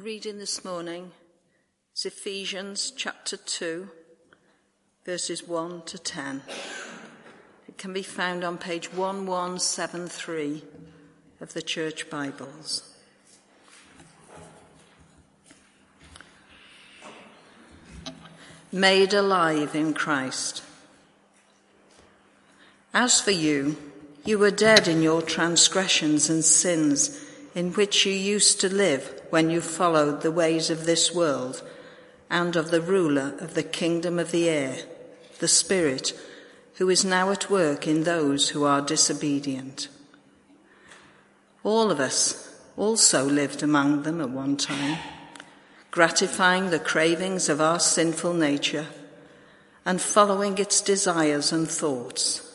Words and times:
The 0.00 0.06
reading 0.06 0.38
this 0.38 0.64
morning 0.64 1.12
is 1.94 2.06
Ephesians 2.06 2.90
chapter 2.90 3.36
2, 3.36 3.90
verses 5.04 5.46
1 5.46 5.82
to 5.82 5.98
10. 5.98 6.42
It 7.68 7.76
can 7.76 7.92
be 7.92 8.02
found 8.02 8.42
on 8.42 8.56
page 8.56 8.90
1173 8.94 10.64
of 11.42 11.52
the 11.52 11.60
Church 11.60 12.08
Bibles. 12.08 12.94
Made 18.72 19.12
alive 19.12 19.74
in 19.74 19.92
Christ. 19.92 20.62
As 22.94 23.20
for 23.20 23.32
you, 23.32 23.76
you 24.24 24.38
were 24.38 24.50
dead 24.50 24.88
in 24.88 25.02
your 25.02 25.20
transgressions 25.20 26.30
and 26.30 26.42
sins 26.42 27.22
in 27.54 27.74
which 27.74 28.06
you 28.06 28.14
used 28.14 28.62
to 28.62 28.74
live 28.74 29.19
when 29.30 29.50
you 29.50 29.60
followed 29.60 30.22
the 30.22 30.30
ways 30.30 30.70
of 30.70 30.86
this 30.86 31.14
world 31.14 31.62
and 32.28 32.56
of 32.56 32.70
the 32.70 32.80
ruler 32.80 33.34
of 33.40 33.54
the 33.54 33.62
kingdom 33.62 34.18
of 34.18 34.30
the 34.30 34.48
air, 34.48 34.76
the 35.38 35.48
Spirit, 35.48 36.12
who 36.74 36.88
is 36.88 37.04
now 37.04 37.30
at 37.30 37.50
work 37.50 37.86
in 37.86 38.04
those 38.04 38.50
who 38.50 38.64
are 38.64 38.80
disobedient. 38.80 39.88
All 41.62 41.90
of 41.90 42.00
us 42.00 42.54
also 42.76 43.24
lived 43.24 43.62
among 43.62 44.02
them 44.02 44.20
at 44.20 44.30
one 44.30 44.56
time, 44.56 44.98
gratifying 45.90 46.70
the 46.70 46.78
cravings 46.78 47.48
of 47.48 47.60
our 47.60 47.80
sinful 47.80 48.32
nature 48.32 48.86
and 49.84 50.00
following 50.00 50.56
its 50.58 50.80
desires 50.80 51.52
and 51.52 51.68
thoughts. 51.68 52.46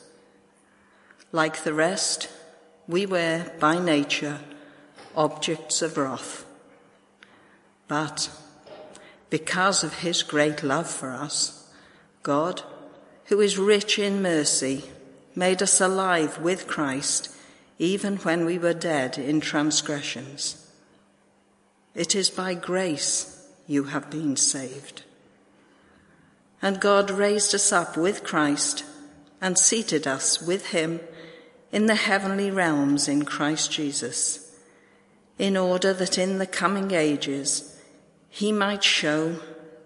Like 1.31 1.63
the 1.63 1.73
rest, 1.73 2.29
we 2.87 3.05
were 3.05 3.51
by 3.59 3.77
nature 3.77 4.39
objects 5.15 5.81
of 5.81 5.97
wrath. 5.97 6.44
But 7.87 8.29
because 9.29 9.83
of 9.83 9.99
his 9.99 10.23
great 10.23 10.63
love 10.63 10.89
for 10.89 11.11
us, 11.11 11.69
God, 12.23 12.63
who 13.25 13.41
is 13.41 13.57
rich 13.57 13.99
in 13.99 14.21
mercy, 14.21 14.85
made 15.35 15.61
us 15.61 15.81
alive 15.81 16.39
with 16.39 16.67
Christ 16.67 17.29
even 17.77 18.17
when 18.17 18.45
we 18.45 18.57
were 18.57 18.73
dead 18.73 19.17
in 19.17 19.41
transgressions. 19.41 20.71
It 21.93 22.15
is 22.15 22.29
by 22.29 22.53
grace 22.53 23.47
you 23.67 23.85
have 23.85 24.09
been 24.09 24.35
saved. 24.35 25.03
And 26.61 26.79
God 26.79 27.11
raised 27.11 27.53
us 27.53 27.71
up 27.71 27.97
with 27.97 28.23
Christ 28.23 28.85
and 29.41 29.57
seated 29.57 30.07
us 30.07 30.41
with 30.41 30.67
him 30.67 30.99
in 31.71 31.87
the 31.87 31.95
heavenly 31.95 32.49
realms 32.49 33.07
in 33.07 33.25
Christ 33.25 33.71
Jesus, 33.71 34.55
in 35.37 35.57
order 35.57 35.93
that 35.93 36.17
in 36.17 36.37
the 36.37 36.47
coming 36.47 36.91
ages 36.91 37.74
he 38.35 38.51
might 38.51 38.83
show 38.83 39.33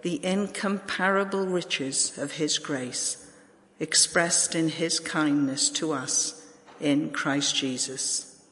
the 0.02 0.26
incomparable 0.26 1.46
riches 1.46 2.18
of 2.18 2.32
his 2.32 2.58
grace 2.58 3.32
expressed 3.80 4.56
in 4.56 4.70
his 4.70 5.00
kindness 5.00 5.70
to 5.70 5.92
us 5.92 6.48
in 6.82 7.12
Christ 7.12 7.56
Jesus. 7.56 8.44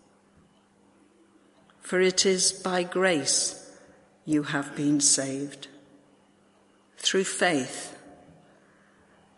For 1.81 2.00
it 2.00 2.28
is 2.28 2.52
by 2.52 2.84
grace 2.84 3.75
you 4.23 4.44
have 4.44 4.75
been 4.75 5.02
saved, 5.02 5.68
through 6.98 7.23
faith, 7.23 7.98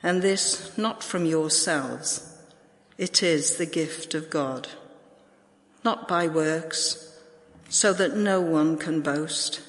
and 0.03 0.21
this 0.21 0.77
not 0.77 1.01
from 1.01 1.25
yourselves, 1.25 2.37
it 2.97 3.23
is 3.23 3.55
the 3.55 3.65
gift 3.65 4.13
of 4.13 4.29
God, 4.29 4.67
not 5.85 6.05
by 6.09 6.27
works, 6.27 7.17
so 7.69 7.93
that 7.93 8.17
no 8.17 8.41
one 8.41 8.77
can 8.77 8.99
boast. 8.99 9.61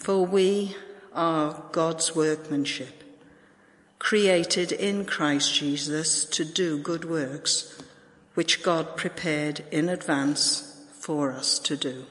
For 0.00 0.24
we 0.24 0.74
are 1.12 1.62
God's 1.72 2.16
workmanship, 2.16 3.04
created 3.98 4.72
in 4.72 5.04
Christ 5.04 5.54
Jesus 5.54 6.24
to 6.24 6.42
do 6.42 6.78
good 6.78 7.04
works, 7.04 7.78
which 8.32 8.62
God 8.62 8.96
prepared 8.96 9.62
in 9.70 9.90
advance 9.90 10.86
for 10.98 11.32
us 11.32 11.58
to 11.58 11.76
do. 11.76 12.06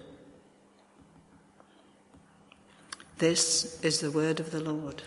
This 3.17 3.81
is 3.81 4.01
the 4.01 4.11
word 4.11 4.39
of 4.39 4.51
the 4.51 4.61
Lord. 4.61 5.01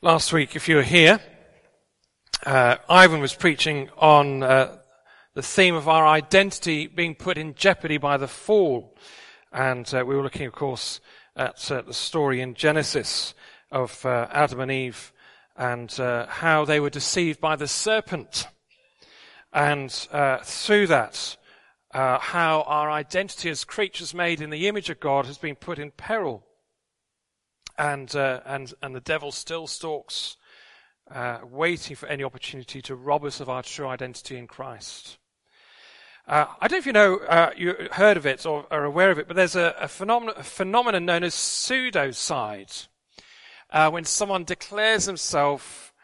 Last 0.00 0.32
week, 0.32 0.54
if 0.54 0.68
you 0.68 0.76
were 0.76 0.84
here, 0.84 1.18
uh, 2.46 2.76
Ivan 2.88 3.18
was 3.18 3.34
preaching 3.34 3.90
on 3.98 4.44
uh, 4.44 4.78
the 5.34 5.42
theme 5.42 5.74
of 5.74 5.88
our 5.88 6.06
identity 6.06 6.86
being 6.86 7.16
put 7.16 7.36
in 7.36 7.54
jeopardy 7.54 7.96
by 7.96 8.16
the 8.16 8.28
fall. 8.28 8.94
And 9.52 9.92
uh, 9.92 10.04
we 10.06 10.14
were 10.14 10.22
looking, 10.22 10.46
of 10.46 10.52
course, 10.52 11.00
at 11.34 11.68
uh, 11.72 11.82
the 11.82 11.92
story 11.92 12.40
in 12.40 12.54
Genesis 12.54 13.34
of 13.72 14.06
uh, 14.06 14.28
Adam 14.30 14.60
and 14.60 14.70
Eve 14.70 15.12
and 15.56 15.98
uh, 15.98 16.26
how 16.28 16.64
they 16.64 16.78
were 16.78 16.90
deceived 16.90 17.40
by 17.40 17.56
the 17.56 17.66
serpent. 17.66 18.46
And 19.52 19.90
through 19.90 20.86
that, 20.86 21.36
how 21.90 22.62
our 22.68 22.88
identity 22.88 23.50
as 23.50 23.64
creatures 23.64 24.14
made 24.14 24.40
in 24.40 24.50
the 24.50 24.68
image 24.68 24.90
of 24.90 25.00
God 25.00 25.26
has 25.26 25.38
been 25.38 25.56
put 25.56 25.80
in 25.80 25.90
peril 25.90 26.44
and 27.78 28.14
uh, 28.14 28.40
and 28.44 28.74
and 28.82 28.94
the 28.94 29.00
devil 29.00 29.32
still 29.32 29.66
stalks, 29.66 30.36
uh, 31.10 31.38
waiting 31.44 31.96
for 31.96 32.06
any 32.08 32.24
opportunity 32.24 32.82
to 32.82 32.94
rob 32.94 33.24
us 33.24 33.40
of 33.40 33.48
our 33.48 33.62
true 33.62 33.86
identity 33.86 34.36
in 34.36 34.46
Christ. 34.46 35.18
Uh, 36.26 36.44
I 36.60 36.68
don't 36.68 36.72
know 36.72 36.78
if 36.78 36.86
you 36.86 36.92
know, 36.92 37.16
uh, 37.20 37.50
you 37.56 37.88
heard 37.92 38.18
of 38.18 38.26
it 38.26 38.44
or 38.44 38.66
are 38.70 38.84
aware 38.84 39.10
of 39.10 39.18
it, 39.18 39.28
but 39.28 39.34
there's 39.34 39.56
a, 39.56 39.74
a, 39.80 39.88
phenomenon, 39.88 40.34
a 40.36 40.42
phenomenon, 40.42 41.06
known 41.06 41.24
as 41.24 41.34
pseudocide, 41.34 42.86
uh, 43.70 43.90
when 43.90 44.04
someone 44.04 44.44
declares 44.44 45.06
himself 45.06 45.94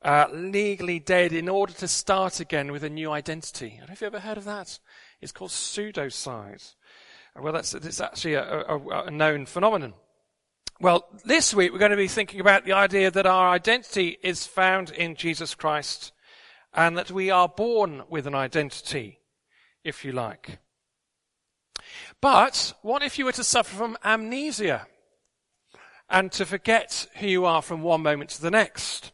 uh, 0.00 0.28
legally 0.32 0.98
dead 0.98 1.34
in 1.34 1.46
order 1.46 1.74
to 1.74 1.88
start 1.88 2.40
again 2.40 2.72
with 2.72 2.84
a 2.84 2.88
new 2.88 3.10
identity. 3.10 3.74
I 3.74 3.80
don't 3.80 3.88
know 3.88 3.92
if 3.92 4.00
you 4.00 4.06
ever 4.06 4.20
heard 4.20 4.38
of 4.38 4.44
that. 4.44 4.78
It's 5.20 5.32
called 5.32 5.50
pseudocide. 5.50 6.74
Well, 7.38 7.52
that's 7.52 7.74
it's 7.74 8.00
actually 8.00 8.34
a, 8.34 8.64
a 8.64 9.10
known 9.10 9.44
phenomenon. 9.44 9.92
Well, 10.78 11.08
this 11.24 11.54
week 11.54 11.72
we're 11.72 11.78
going 11.78 11.92
to 11.92 11.96
be 11.96 12.06
thinking 12.06 12.38
about 12.38 12.66
the 12.66 12.74
idea 12.74 13.10
that 13.10 13.24
our 13.24 13.48
identity 13.48 14.18
is 14.22 14.46
found 14.46 14.90
in 14.90 15.14
Jesus 15.14 15.54
Christ 15.54 16.12
and 16.74 16.98
that 16.98 17.10
we 17.10 17.30
are 17.30 17.48
born 17.48 18.02
with 18.10 18.26
an 18.26 18.34
identity, 18.34 19.20
if 19.84 20.04
you 20.04 20.12
like. 20.12 20.58
But 22.20 22.74
what 22.82 23.02
if 23.02 23.18
you 23.18 23.24
were 23.24 23.32
to 23.32 23.44
suffer 23.44 23.74
from 23.74 23.96
amnesia 24.04 24.86
and 26.10 26.30
to 26.32 26.44
forget 26.44 27.06
who 27.14 27.26
you 27.26 27.46
are 27.46 27.62
from 27.62 27.80
one 27.80 28.02
moment 28.02 28.28
to 28.30 28.42
the 28.42 28.50
next? 28.50 29.12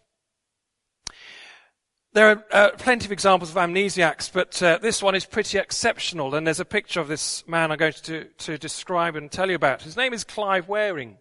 There 2.12 2.28
are 2.28 2.44
uh, 2.50 2.70
plenty 2.76 3.06
of 3.06 3.12
examples 3.12 3.50
of 3.50 3.56
amnesiacs, 3.56 4.32
but 4.32 4.60
uh, 4.60 4.78
this 4.82 5.00
one 5.00 5.14
is 5.14 5.24
pretty 5.24 5.58
exceptional, 5.58 6.34
and 6.34 6.44
there's 6.44 6.58
a 6.58 6.64
picture 6.64 7.00
of 7.00 7.06
this 7.06 7.46
man 7.46 7.70
I'm 7.70 7.78
going 7.78 7.92
to, 7.92 8.24
to 8.24 8.58
describe 8.58 9.14
and 9.14 9.30
tell 9.30 9.48
you 9.48 9.54
about. 9.54 9.82
His 9.82 9.96
name 9.96 10.12
is 10.12 10.24
Clive 10.24 10.68
Wearing. 10.68 11.18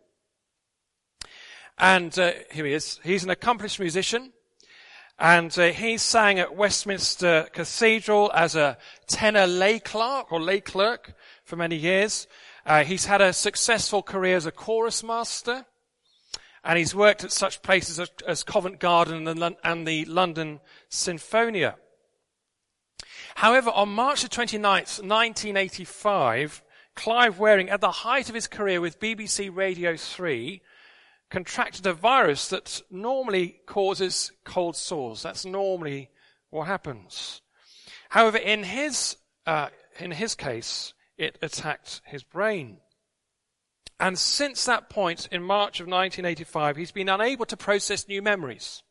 And 1.77 2.17
uh, 2.17 2.33
here 2.51 2.65
he 2.65 2.73
is. 2.73 2.99
He's 3.03 3.23
an 3.23 3.29
accomplished 3.29 3.79
musician. 3.79 4.33
And 5.17 5.57
uh, 5.59 5.67
he 5.67 5.97
sang 5.97 6.39
at 6.39 6.55
Westminster 6.55 7.47
Cathedral 7.53 8.31
as 8.33 8.55
a 8.55 8.77
tenor 9.07 9.45
lay 9.45 9.79
clerk 9.79 10.31
or 10.31 10.41
lay 10.41 10.61
clerk 10.61 11.13
for 11.43 11.55
many 11.55 11.75
years. 11.75 12.27
Uh, 12.65 12.83
he's 12.83 13.05
had 13.05 13.21
a 13.21 13.33
successful 13.33 14.01
career 14.01 14.35
as 14.35 14.45
a 14.45 14.51
chorus 14.51 15.03
master. 15.03 15.65
And 16.63 16.77
he's 16.77 16.93
worked 16.93 17.23
at 17.23 17.31
such 17.31 17.61
places 17.61 17.99
as, 17.99 18.09
as 18.27 18.43
Covent 18.43 18.79
Garden 18.79 19.27
and 19.27 19.41
the, 19.41 19.57
and 19.63 19.87
the 19.87 20.05
London 20.05 20.59
Sinfonia. 20.89 21.75
However, 23.35 23.71
on 23.71 23.89
March 23.89 24.21
the 24.21 24.29
29th, 24.29 25.01
1985, 25.01 26.63
Clive 26.95 27.39
Wearing, 27.39 27.69
at 27.69 27.81
the 27.81 27.91
height 27.91 28.29
of 28.29 28.35
his 28.35 28.47
career 28.47 28.81
with 28.81 28.99
BBC 28.99 29.55
Radio 29.55 29.95
3, 29.95 30.61
contracted 31.31 31.87
a 31.87 31.93
virus 31.93 32.49
that 32.49 32.81
normally 32.91 33.61
causes 33.65 34.31
cold 34.43 34.75
sores. 34.75 35.23
That's 35.23 35.45
normally 35.45 36.09
what 36.49 36.67
happens. 36.67 37.41
However, 38.09 38.37
in 38.37 38.63
his, 38.63 39.15
uh, 39.47 39.69
in 39.97 40.11
his 40.11 40.35
case, 40.35 40.93
it 41.17 41.39
attacked 41.41 42.01
his 42.05 42.23
brain. 42.23 42.77
And 43.99 44.19
since 44.19 44.65
that 44.65 44.89
point, 44.89 45.29
in 45.31 45.41
March 45.41 45.79
of 45.79 45.87
1985, 45.87 46.75
he's 46.75 46.91
been 46.91 47.07
unable 47.07 47.45
to 47.45 47.57
process 47.57 48.07
new 48.07 48.21
memories. 48.21 48.83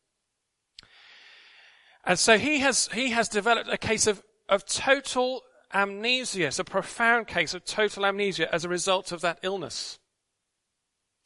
And 2.05 2.19
so 2.19 2.39
he 2.39 2.61
has, 2.61 2.89
he 2.95 3.11
has 3.11 3.29
developed 3.29 3.69
a 3.71 3.77
case 3.77 4.07
of, 4.07 4.23
of 4.49 4.65
total 4.65 5.43
amnesia. 5.75 6.47
It's 6.47 6.59
a 6.59 6.65
profound 6.65 7.27
case 7.27 7.53
of 7.53 7.65
total 7.65 8.07
amnesia 8.07 8.53
as 8.55 8.65
a 8.65 8.69
result 8.69 9.13
of 9.13 9.21
that 9.21 9.41
illness. 9.43 9.99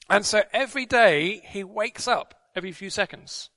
And 0.09 0.25
so 0.25 0.43
every 0.53 0.87
day 0.87 1.43
he 1.47 1.65
wakes 1.65 2.07
up 2.07 2.35
every 2.55 2.73
few 2.73 2.91
seconds. 2.91 3.51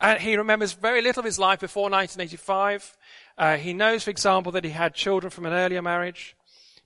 And 0.00 0.20
he 0.20 0.36
remembers 0.36 0.72
very 0.72 1.00
little 1.00 1.20
of 1.20 1.24
his 1.24 1.38
life 1.38 1.60
before 1.60 1.84
1985. 1.84 2.96
Uh, 3.38 3.56
he 3.56 3.72
knows, 3.72 4.04
for 4.04 4.10
example, 4.10 4.52
that 4.52 4.64
he 4.64 4.70
had 4.70 4.94
children 4.94 5.30
from 5.30 5.46
an 5.46 5.52
earlier 5.52 5.80
marriage, 5.80 6.36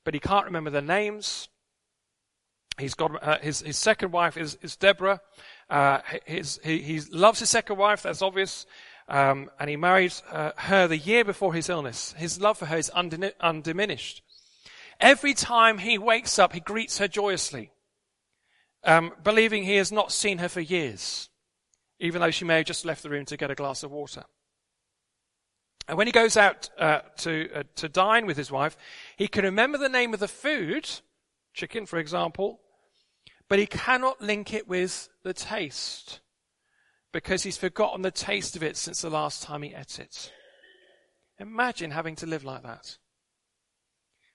but 0.04 0.14
he 0.14 0.20
can't 0.20 0.46
remember 0.46 0.70
their 0.70 0.80
names. 0.80 1.48
He's 2.78 2.94
got 2.94 3.22
uh, 3.22 3.38
his 3.40 3.60
his 3.60 3.76
second 3.76 4.12
wife 4.12 4.36
is 4.36 4.56
is 4.62 4.76
Deborah. 4.76 5.20
Uh, 5.68 6.00
his, 6.24 6.58
he, 6.64 6.78
he 6.78 7.00
loves 7.12 7.40
his 7.40 7.50
second 7.50 7.76
wife. 7.76 8.02
That's 8.02 8.22
obvious. 8.22 8.64
Um, 9.08 9.50
and 9.58 9.68
he 9.68 9.76
married 9.76 10.14
uh, 10.30 10.52
her 10.56 10.86
the 10.86 10.96
year 10.96 11.24
before 11.24 11.52
his 11.52 11.68
illness. 11.68 12.14
His 12.16 12.40
love 12.40 12.58
for 12.58 12.66
her 12.66 12.76
is 12.76 12.90
undiminished. 12.90 14.22
Every 15.00 15.34
time 15.34 15.78
he 15.78 15.98
wakes 15.98 16.38
up, 16.38 16.52
he 16.52 16.60
greets 16.60 16.98
her 16.98 17.08
joyously, 17.08 17.72
um, 18.84 19.12
believing 19.22 19.64
he 19.64 19.76
has 19.76 19.92
not 19.92 20.12
seen 20.12 20.38
her 20.38 20.48
for 20.48 20.60
years, 20.60 21.28
even 21.98 22.20
though 22.20 22.30
she 22.30 22.44
may 22.44 22.58
have 22.58 22.66
just 22.66 22.84
left 22.84 23.02
the 23.02 23.10
room 23.10 23.24
to 23.26 23.36
get 23.36 23.50
a 23.50 23.54
glass 23.54 23.82
of 23.82 23.90
water. 23.90 24.24
And 25.88 25.98
when 25.98 26.06
he 26.06 26.12
goes 26.12 26.36
out 26.36 26.70
uh, 26.78 27.00
to 27.18 27.50
uh, 27.54 27.62
to 27.76 27.88
dine 27.88 28.26
with 28.26 28.36
his 28.36 28.50
wife, 28.50 28.76
he 29.16 29.28
can 29.28 29.44
remember 29.44 29.76
the 29.76 29.88
name 29.88 30.14
of 30.14 30.20
the 30.20 30.28
food, 30.28 30.88
chicken, 31.52 31.84
for 31.84 31.98
example, 31.98 32.60
but 33.48 33.58
he 33.58 33.66
cannot 33.66 34.20
link 34.20 34.54
it 34.54 34.68
with 34.68 35.08
the 35.24 35.34
taste 35.34 36.20
because 37.12 37.42
he's 37.42 37.56
forgotten 37.56 38.02
the 38.02 38.10
taste 38.10 38.54
of 38.54 38.62
it 38.62 38.76
since 38.76 39.02
the 39.02 39.10
last 39.10 39.42
time 39.42 39.62
he 39.62 39.74
ate 39.74 39.98
it. 39.98 40.32
Imagine 41.38 41.90
having 41.90 42.14
to 42.16 42.26
live 42.26 42.44
like 42.44 42.62
that. 42.62 42.98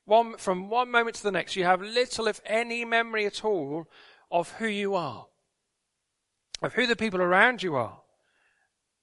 One, 0.05 0.37
from 0.37 0.69
one 0.69 0.91
moment 0.91 1.15
to 1.15 1.23
the 1.23 1.31
next, 1.31 1.55
you 1.55 1.63
have 1.63 1.81
little, 1.81 2.27
if 2.27 2.41
any, 2.45 2.85
memory 2.85 3.25
at 3.25 3.45
all 3.45 3.87
of 4.35 4.51
who 4.51 4.67
you 4.67 4.95
are, 4.95 5.27
of 6.61 6.73
who 6.73 6.85
the 6.85 6.95
people 6.97 7.21
around 7.21 7.63
you 7.63 7.73
are, 7.77 8.01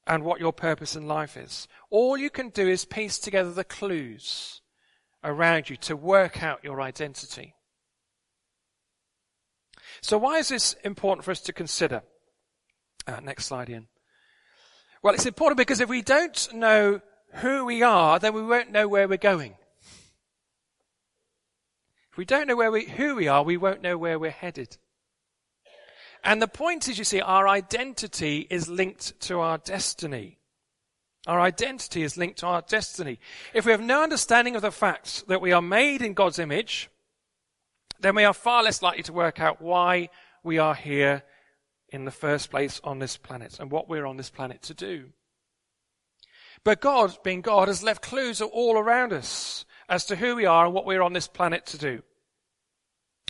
and 0.06 0.22
what 0.22 0.40
your 0.40 0.52
purpose 0.52 0.94
in 0.94 1.08
life 1.08 1.38
is. 1.38 1.66
All 1.88 2.18
you 2.18 2.28
can 2.28 2.50
do 2.50 2.68
is 2.68 2.84
piece 2.84 3.18
together 3.18 3.50
the 3.50 3.64
clues 3.64 4.60
around 5.24 5.70
you 5.70 5.76
to 5.76 5.96
work 5.96 6.42
out 6.42 6.62
your 6.62 6.82
identity. 6.82 7.54
So 10.02 10.18
why 10.18 10.36
is 10.36 10.50
this 10.50 10.74
important 10.84 11.24
for 11.24 11.30
us 11.30 11.40
to 11.42 11.52
consider? 11.54 12.02
Uh, 13.06 13.20
next 13.20 13.46
slide, 13.46 13.70
Ian. 13.70 13.88
Well, 15.02 15.14
it's 15.14 15.24
important 15.24 15.56
because 15.56 15.80
if 15.80 15.88
we 15.88 16.02
don't 16.02 16.52
know 16.52 17.00
who 17.36 17.64
we 17.64 17.82
are, 17.82 18.18
then 18.18 18.34
we 18.34 18.42
won't 18.42 18.70
know 18.70 18.86
where 18.86 19.08
we're 19.08 19.16
going. 19.16 19.54
If 22.10 22.18
we 22.18 22.26
don't 22.26 22.48
know 22.48 22.56
where 22.56 22.70
we, 22.70 22.84
who 22.84 23.14
we 23.14 23.28
are, 23.28 23.42
we 23.42 23.56
won't 23.56 23.80
know 23.80 23.96
where 23.96 24.18
we're 24.18 24.30
headed. 24.30 24.76
And 26.24 26.40
the 26.40 26.48
point 26.48 26.88
is, 26.88 26.98
you 26.98 27.04
see, 27.04 27.20
our 27.20 27.48
identity 27.48 28.46
is 28.48 28.68
linked 28.68 29.18
to 29.22 29.40
our 29.40 29.58
destiny. 29.58 30.38
Our 31.26 31.40
identity 31.40 32.02
is 32.02 32.16
linked 32.16 32.38
to 32.40 32.46
our 32.46 32.62
destiny. 32.62 33.18
If 33.54 33.64
we 33.64 33.72
have 33.72 33.80
no 33.80 34.02
understanding 34.02 34.56
of 34.56 34.62
the 34.62 34.70
fact 34.70 35.26
that 35.28 35.40
we 35.40 35.52
are 35.52 35.62
made 35.62 36.02
in 36.02 36.14
God's 36.14 36.38
image, 36.38 36.90
then 38.00 38.14
we 38.14 38.24
are 38.24 38.32
far 38.32 38.62
less 38.62 38.82
likely 38.82 39.02
to 39.04 39.12
work 39.12 39.40
out 39.40 39.60
why 39.60 40.10
we 40.42 40.58
are 40.58 40.74
here 40.74 41.22
in 41.88 42.04
the 42.04 42.10
first 42.10 42.50
place 42.50 42.80
on 42.82 42.98
this 42.98 43.16
planet 43.16 43.60
and 43.60 43.70
what 43.70 43.88
we're 43.88 44.06
on 44.06 44.16
this 44.16 44.30
planet 44.30 44.62
to 44.62 44.74
do. 44.74 45.10
But 46.64 46.80
God, 46.80 47.16
being 47.22 47.40
God, 47.40 47.68
has 47.68 47.82
left 47.82 48.02
clues 48.02 48.40
all 48.40 48.78
around 48.78 49.12
us 49.12 49.64
as 49.88 50.04
to 50.06 50.16
who 50.16 50.36
we 50.36 50.46
are 50.46 50.64
and 50.64 50.74
what 50.74 50.86
we're 50.86 51.02
on 51.02 51.12
this 51.12 51.28
planet 51.28 51.66
to 51.66 51.78
do. 51.78 52.02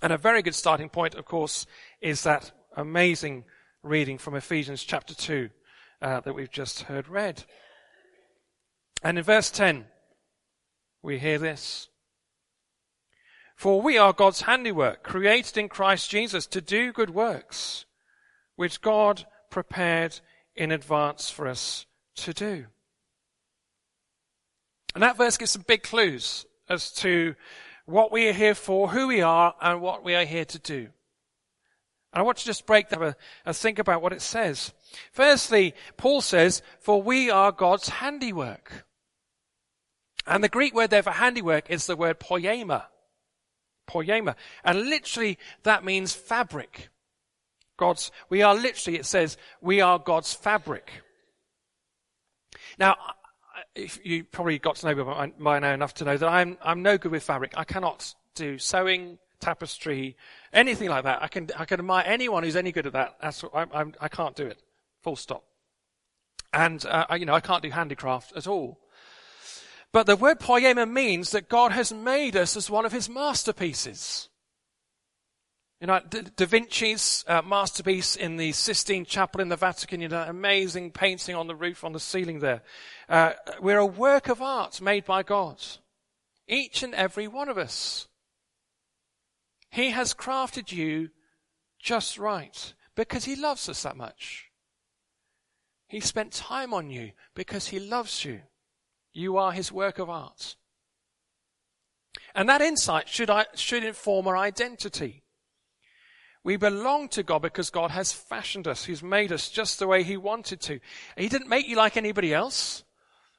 And 0.03 0.13
a 0.13 0.19
very 0.19 0.43
good 0.43 0.55
starting 0.55 0.89
point, 0.89 1.15
of 1.15 1.25
course, 1.25 1.67
is 2.01 2.23
that 2.25 2.53
amazing 2.77 3.45
reading 3.83 4.19
from 4.19 4.35
Ephesians 4.35 4.83
chapter 4.85 5.15
2 5.15 5.51
uh, 6.01 6.21
that 6.21 6.35
we've 6.35 6.51
just 6.51 6.83
heard 6.83 7.09
read. 7.09 7.45
And 9.03 9.19
in 9.19 9.25
verse 9.25 9.51
10, 9.51 9.87
we 11.03 11.19
hear 11.19 11.39
this. 11.39 11.89
For 13.57 13.81
we 13.81 13.99
are 13.99 14.13
God's 14.13 14.43
handiwork, 14.43 15.03
created 15.03 15.57
in 15.57 15.69
Christ 15.69 16.11
Jesus 16.11 16.47
to 16.47 16.61
do 16.61 16.93
good 16.93 17.11
works, 17.11 17.85
which 18.57 18.81
God 18.81 19.27
prepared 19.51 20.21
in 20.57 20.73
advance 20.73 21.31
for 21.31 21.47
us 21.47 21.87
to 22.17 22.33
do. 22.33 22.67
And 24.95 25.03
that 25.03 25.17
verse 25.17 25.37
gives 25.37 25.53
some 25.53 25.65
big 25.67 25.83
clues 25.83 26.47
as 26.69 26.93
to 26.95 27.35
what 27.87 28.13
we 28.13 28.29
are 28.29 28.33
here 28.33 28.55
for, 28.55 28.89
who 28.89 29.09
we 29.09 29.23
are, 29.23 29.55
and 29.61 29.81
what 29.81 30.05
we 30.05 30.15
are 30.15 30.25
here 30.25 30.45
to 30.45 30.59
do. 30.59 30.89
And 32.13 32.21
I 32.21 32.23
want 32.23 32.39
to 32.39 32.45
just 32.45 32.67
break 32.67 32.91
that 32.91 33.17
and 33.45 33.57
think 33.57 33.79
about 33.79 34.03
what 34.03 34.13
it 34.13 34.23
says. 34.23 34.73
Firstly, 35.13 35.75
Paul 35.97 36.21
says, 36.21 36.63
for 36.79 37.03
we 37.03 37.31
are 37.31 37.53
God's 37.53 37.89
handiwork. 37.89 38.85
And 40.27 40.45
the 40.45 40.49
Greek 40.49 40.75
word 40.75 40.91
there 40.91 41.03
for 41.03 41.11
handiwork 41.11 41.71
is 41.71 41.87
the 41.87 41.97
word 41.97 42.21
poiema 42.21 42.85
poiema. 43.93 44.35
And 44.65 44.89
literally 44.89 45.39
that 45.63 45.85
means 45.85 46.13
fabric. 46.13 46.89
God's, 47.77 48.11
we 48.29 48.43
are 48.43 48.55
literally, 48.55 48.99
it 48.99 49.07
says, 49.07 49.37
we 49.61 49.81
are 49.81 49.99
God's 49.99 50.33
fabric. 50.33 50.91
Now, 52.79 52.97
if 53.75 54.05
you 54.05 54.25
probably 54.25 54.59
got 54.59 54.77
to 54.77 54.87
know 54.95 55.05
me 55.05 55.33
by 55.39 55.59
now 55.59 55.73
enough 55.73 55.95
to 55.95 56.05
know 56.05 56.17
that 56.17 56.29
I'm, 56.29 56.59
I'm 56.63 56.83
no 56.83 56.99
good 56.99 57.13
with 57.13 57.23
fabric. 57.23 57.53
I 57.57 57.65
cannot 57.65 58.15
do 58.35 58.59
sewing, 58.59 59.19
tapestry, 59.43 60.17
anything 60.53 60.89
like 60.89 61.05
that. 61.05 61.23
I 61.23 61.29
can, 61.29 61.51
I 61.59 61.67
can 61.67 61.81
admire 61.81 62.05
anyone 62.07 62.43
who's 62.45 62.57
any 62.57 62.73
good 62.73 62.87
at 62.87 62.95
that. 62.95 63.17
That's, 63.21 63.45
I, 63.53 63.67
I'm, 63.75 63.95
I 64.01 64.09
can't 64.09 64.35
do 64.35 64.47
it. 64.47 64.63
Full 65.03 65.17
stop. 65.17 65.45
And, 66.55 66.85
uh, 66.87 67.07
you 67.19 67.27
know, 67.27 67.35
I 67.35 67.41
can't 67.41 67.63
do 67.63 67.71
handicraft 67.71 68.33
at 68.37 68.47
all. 68.47 68.79
But 69.93 70.07
the 70.07 70.17
word 70.17 70.41
poiema 70.41 70.91
means 70.91 71.33
that 71.33 71.49
God 71.49 71.73
has 71.73 71.93
made 71.93 72.37
us 72.37 72.57
as 72.57 72.71
one 72.71 72.87
of 72.87 72.93
his 72.93 73.09
masterpieces. 73.09 74.29
You 75.81 75.89
know, 75.89 76.01
Da 76.09 76.47
Vinci's 76.47 77.25
uh, 77.27 77.43
masterpiece 77.43 78.15
in 78.15 78.37
the 78.37 78.53
Sistine 78.53 79.05
Chapel 79.05 79.41
in 79.41 79.49
the 79.49 79.57
Vatican, 79.57 80.01
you 80.01 80.09
know, 80.09 80.23
amazing 80.23 80.93
painting 80.93 81.35
on 81.35 81.49
the 81.49 81.57
roof, 81.57 81.83
on 81.83 81.93
the 81.93 81.99
ceiling 81.99 82.39
there. 82.39 82.63
Uh, 83.09 83.33
we're 83.61 83.79
a 83.79 83.87
work 83.87 84.29
of 84.29 84.41
art 84.41 84.81
made 84.81 85.05
by 85.05 85.25
God. 85.25 85.61
Each 86.47 86.85
and 86.85 86.95
every 86.95 87.27
one 87.27 87.49
of 87.49 87.59
us. 87.59 88.07
He 89.73 89.91
has 89.91 90.13
crafted 90.13 90.71
you 90.71 91.09
just 91.81 92.19
right 92.19 92.75
because 92.95 93.25
he 93.25 93.35
loves 93.35 93.71
us 93.71 93.83
that 93.85 93.97
much. 93.97 94.51
He 95.89 95.99
spent 95.99 96.33
time 96.33 96.75
on 96.75 96.91
you 96.91 97.13
because 97.35 97.69
he 97.69 97.81
loves 97.81 98.23
you. 98.23 98.43
You 99.15 99.39
are 99.39 99.51
his 99.51 99.73
work 99.73 99.99
of 99.99 100.11
art. 100.11 100.57
And 102.35 102.51
that 102.51 102.61
insight 102.61 103.09
should, 103.09 103.31
should 103.55 103.83
inform 103.83 104.29
our 104.29 104.37
identity. 104.37 105.25
We 106.45 106.57
belong 106.57 107.09
to 107.11 107.23
God 107.23 107.41
because 107.41 107.71
God 107.71 107.93
has 107.93 108.13
fashioned 108.13 108.69
us. 108.69 108.85
He's 108.85 109.03
made 109.03 109.33
us 109.33 109.49
just 109.49 109.79
the 109.79 109.87
way 109.87 110.03
He 110.03 110.17
wanted 110.17 110.61
to. 110.63 110.81
He 111.17 111.29
didn't 111.29 111.49
make 111.49 111.69
you 111.69 111.77
like 111.77 111.97
anybody 111.97 112.35
else. 112.35 112.83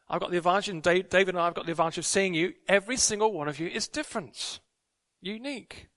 I've 0.10 0.22
got 0.22 0.32
the 0.32 0.38
advantage, 0.38 0.70
and 0.70 0.82
David 0.82 1.30
and 1.30 1.40
I 1.40 1.46
have 1.46 1.54
got 1.54 1.66
the 1.66 1.72
advantage 1.72 1.98
of 1.98 2.06
seeing 2.06 2.34
you. 2.34 2.54
Every 2.68 2.98
single 2.98 3.34
one 3.34 3.50
of 3.50 3.60
you 3.60 3.68
is 3.68 3.88
different, 3.88 4.62
unique. 5.22 5.90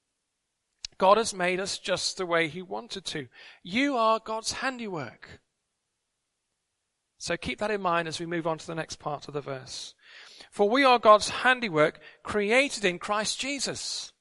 God 0.98 1.16
has 1.16 1.34
made 1.34 1.60
us 1.60 1.78
just 1.78 2.16
the 2.16 2.26
way 2.26 2.48
He 2.48 2.62
wanted 2.62 3.04
to. 3.06 3.28
You 3.62 3.96
are 3.96 4.20
God's 4.24 4.52
handiwork. 4.52 5.40
So 7.18 7.36
keep 7.36 7.58
that 7.58 7.70
in 7.70 7.80
mind 7.80 8.08
as 8.08 8.20
we 8.20 8.26
move 8.26 8.46
on 8.46 8.58
to 8.58 8.66
the 8.66 8.74
next 8.74 8.98
part 8.98 9.26
of 9.26 9.34
the 9.34 9.40
verse. 9.40 9.94
For 10.50 10.68
we 10.68 10.84
are 10.84 10.98
God's 10.98 11.28
handiwork 11.28 12.00
created 12.22 12.84
in 12.84 12.98
Christ 12.98 13.40
Jesus. 13.40 14.12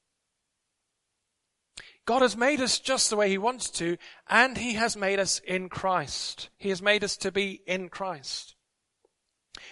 God 2.04 2.22
has 2.22 2.36
made 2.36 2.60
us 2.60 2.78
just 2.78 3.10
the 3.10 3.16
way 3.16 3.28
He 3.28 3.38
wants 3.38 3.70
to, 3.70 3.96
and 4.28 4.58
He 4.58 4.74
has 4.74 4.96
made 4.96 5.18
us 5.18 5.40
in 5.40 5.68
Christ. 5.68 6.50
He 6.56 6.68
has 6.70 6.82
made 6.82 7.02
us 7.04 7.16
to 7.18 7.32
be 7.32 7.62
in 7.66 7.88
Christ. 7.88 8.55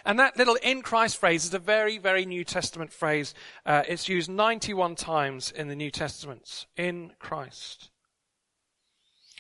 And 0.05 0.19
that 0.19 0.37
little 0.37 0.57
in 0.63 0.83
Christ 0.83 1.19
phrase 1.19 1.45
is 1.45 1.55
a 1.55 1.59
very, 1.59 1.99
very 1.99 2.27
New 2.27 2.45
Testament 2.45 2.93
phrase. 2.93 3.35
Uh, 3.65 3.83
it's 3.89 4.09
used 4.09 4.31
91 4.31 4.95
times 4.95 5.51
in 5.51 5.69
the 5.69 5.77
New 5.77 5.91
Testament. 5.91 6.67
In 6.77 7.13
Christ. 7.19 7.91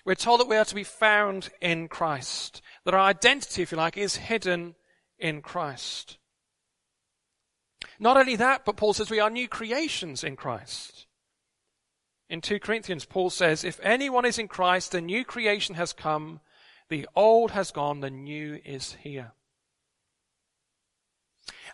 We're 0.04 0.14
told 0.14 0.40
that 0.40 0.48
we 0.48 0.56
are 0.56 0.64
to 0.66 0.74
be 0.74 0.84
found 0.84 1.50
in 1.60 1.88
Christ 1.88 2.60
that 2.84 2.94
our 2.94 3.00
identity, 3.00 3.62
if 3.62 3.72
you 3.72 3.78
like, 3.78 3.96
is 3.96 4.16
hidden 4.16 4.74
in 5.18 5.40
Christ. 5.40 6.18
Not 7.98 8.16
only 8.16 8.36
that, 8.36 8.64
but 8.64 8.76
Paul 8.76 8.92
says 8.92 9.10
we 9.10 9.20
are 9.20 9.30
new 9.30 9.48
creations 9.48 10.22
in 10.22 10.36
Christ. 10.36 11.06
In 12.28 12.40
2 12.40 12.58
Corinthians, 12.58 13.04
Paul 13.04 13.30
says, 13.30 13.64
if 13.64 13.80
anyone 13.82 14.24
is 14.24 14.38
in 14.38 14.48
Christ, 14.48 14.92
the 14.92 15.00
new 15.00 15.24
creation 15.24 15.74
has 15.76 15.92
come, 15.92 16.40
the 16.88 17.08
old 17.14 17.52
has 17.52 17.70
gone, 17.70 18.00
the 18.00 18.10
new 18.10 18.60
is 18.64 18.96
here. 19.00 19.32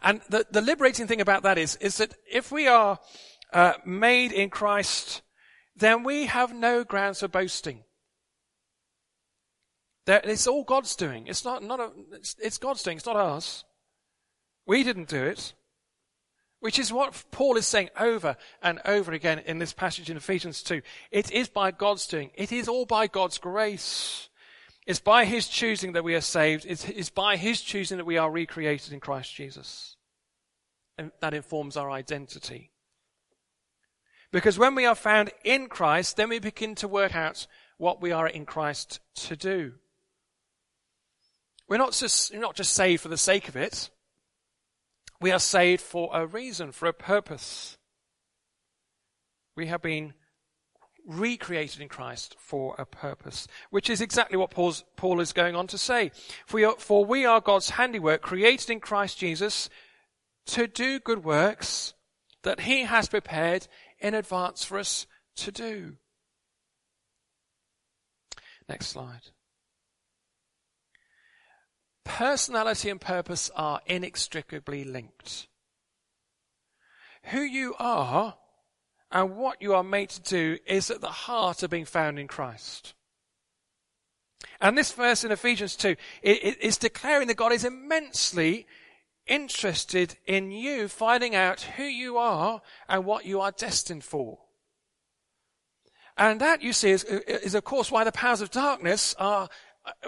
And 0.03 0.21
the, 0.29 0.47
the 0.51 0.63
liberating 0.63 1.07
thing 1.07 1.21
about 1.21 1.43
that 1.43 1.59
is, 1.59 1.77
is 1.77 1.99
that 1.99 2.15
if 2.31 2.51
we 2.51 2.67
are 2.67 2.99
uh, 3.53 3.75
made 3.85 4.33
in 4.33 4.51
Christ, 4.51 5.23
then 5.77 6.03
we 6.03 6.27
have 6.27 6.55
no 6.55 6.85
grounds 6.85 7.21
for 7.21 7.29
boasting. 7.29 7.85
it's 10.07 10.47
all 10.47 10.65
God's 10.65 10.97
doing. 10.97 11.27
It's 11.27 11.45
not, 11.45 11.63
not 11.63 11.81
a, 11.81 11.91
it's, 12.13 12.37
it's 12.43 12.59
God's 12.59 12.83
doing. 12.83 12.97
It's 12.97 13.07
not 13.07 13.17
ours. 13.17 13.65
We 14.67 14.83
didn't 14.83 15.09
do 15.09 15.23
it. 15.23 15.55
Which 16.61 16.79
is 16.79 16.93
what 16.93 17.25
Paul 17.31 17.57
is 17.57 17.67
saying 17.67 17.89
over 17.99 18.37
and 18.63 18.81
over 18.85 19.13
again 19.13 19.39
in 19.39 19.59
this 19.59 19.73
passage 19.73 20.11
in 20.11 20.19
Ephesians 20.19 20.63
2. 20.63 20.83
It 21.11 21.31
is 21.33 21.49
by 21.49 21.71
God's 21.71 22.07
doing. 22.07 22.31
It 22.35 22.53
is 22.53 22.69
all 22.69 22.85
by 22.85 23.07
God's 23.07 23.39
grace. 23.39 24.29
It's 24.91 24.99
by 24.99 25.25
His 25.25 25.47
choosing 25.47 25.93
that 25.93 26.03
we 26.03 26.17
are 26.17 26.21
saved. 26.21 26.67
It's, 26.69 26.85
it's 26.85 27.11
by 27.11 27.37
His 27.37 27.61
choosing 27.61 27.99
that 27.99 28.07
we 28.07 28.19
are 28.19 28.29
recreated 28.29 28.93
in 28.93 28.99
Christ 28.99 29.33
Jesus. 29.33 29.97
And 30.99 31.13
that 31.21 31.33
informs 31.33 31.77
our 31.77 31.93
identity. 31.93 32.73
Because 34.33 34.59
when 34.59 34.75
we 34.75 34.87
are 34.87 34.97
found 34.97 35.31
in 35.45 35.69
Christ, 35.69 36.17
then 36.17 36.29
we 36.29 36.41
begin 36.41 36.75
to 36.75 36.89
work 36.89 37.15
out 37.15 37.47
what 37.79 38.03
we 38.03 38.11
are 38.11 38.27
in 38.27 38.45
Christ 38.45 38.99
to 39.15 39.37
do. 39.37 39.75
We're 41.69 41.77
not 41.77 41.93
just, 41.93 42.35
we're 42.35 42.41
not 42.41 42.57
just 42.57 42.73
saved 42.73 43.01
for 43.01 43.09
the 43.09 43.17
sake 43.17 43.47
of 43.47 43.55
it. 43.55 43.91
We 45.21 45.31
are 45.31 45.39
saved 45.39 45.83
for 45.83 46.11
a 46.13 46.27
reason, 46.27 46.73
for 46.73 46.87
a 46.87 46.93
purpose. 46.93 47.79
We 49.55 49.69
have 49.69 49.83
been 49.83 50.15
recreated 51.07 51.81
in 51.81 51.89
Christ 51.89 52.37
for 52.39 52.75
a 52.79 52.85
purpose, 52.85 53.47
which 53.71 53.91
is 53.91 54.01
exactly 54.01 54.37
what 54.37 54.51
Paul's, 54.51 54.85
Paul 54.97 55.21
is 55.21 55.33
going 55.33 55.55
on 55.55 55.67
to 55.69 55.79
say. 55.79 56.11
For 56.47 56.57
we, 56.57 56.65
are, 56.65 56.77
for 56.79 57.05
we 57.05 57.25
are 57.25 57.41
God's 57.41 57.71
handiwork, 57.71 58.23
created 58.23 58.71
in 58.71 58.81
Christ 58.81 59.19
Jesus 59.19 59.69
to 60.47 60.67
do 60.67 61.01
good 61.01 61.25
works 61.25 61.95
that 62.43 62.61
he 62.61 62.85
has 62.85 63.09
prepared 63.09 63.67
in 63.99 64.15
advance 64.15 64.65
for 64.65 64.79
us 64.79 65.07
to 65.37 65.53
do. 65.53 65.97
Next 68.69 68.87
slide. 68.87 69.31
Personality 72.05 72.89
and 72.89 73.01
purpose 73.01 73.51
are 73.55 73.81
inextricably 73.87 74.85
linked. 74.85 75.49
Who 77.25 77.41
you 77.41 77.75
are 77.79 78.37
and 79.11 79.37
what 79.37 79.61
you 79.61 79.75
are 79.75 79.83
made 79.83 80.11
to 80.11 80.21
do 80.23 80.59
is 80.67 80.91
at 80.91 81.01
the 81.01 81.09
heart 81.09 81.63
of 81.63 81.71
being 81.71 81.85
found 81.85 82.19
in 82.19 82.29
Christ. 82.29 82.95
And 84.61 84.77
this 84.77 84.93
verse 84.93 85.25
in 85.25 85.33
Ephesians 85.33 85.77
2 85.77 85.97
is 86.23 86.79
declaring 86.79 87.29
that 87.29 87.37
God 87.37 87.53
is 87.53 87.65
immensely 87.65 88.67
interested 89.27 90.17
in 90.27 90.51
you 90.51 90.89
finding 90.89 91.35
out 91.35 91.61
who 91.63 91.85
you 91.85 92.19
are 92.19 92.63
and 92.89 93.05
what 93.05 93.25
you 93.25 93.41
are 93.41 93.53
destined 93.53 94.05
for. 94.05 94.39
And 96.17 96.41
that, 96.41 96.63
you 96.63 96.73
see, 96.73 96.91
is, 96.91 97.05
is 97.05 97.55
of 97.55 97.65
course 97.65 97.91
why 97.91 98.05
the 98.05 98.13
powers 98.13 98.41
of 98.41 98.51
darkness 98.51 99.15
are 99.19 99.49